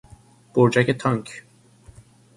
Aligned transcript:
برجک 0.53 0.91
تانک 0.91 1.43